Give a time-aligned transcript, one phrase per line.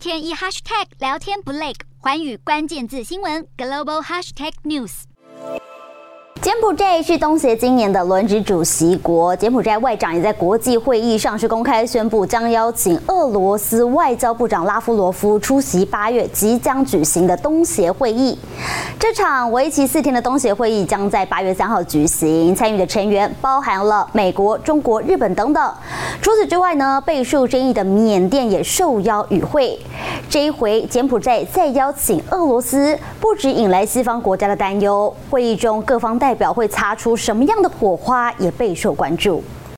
[0.00, 5.02] 天一 hashtag 聊天不累，环宇关键字新闻 global hashtag news。
[6.40, 18.38] 柬埔寨是东协今年的轮值主席国，柬埔寨外长也在国际会议上是公开宣布，将邀请俄罗斯外交部长拉夫罗夫出席八月即将举行的东协会议。
[19.00, 25.74] 这场为期四天的东协会议将在八月三号举行，参与的成员包含了美国、中国、日本等等。
[26.20, 29.76] 除此之外呢，备受争议的缅甸也受邀与会。
[30.28, 39.42] 这一回柬埔寨再邀请俄罗斯，不止引来西方国家的担忧，会议中各方代表会擦出什么样的火花，也备受关注。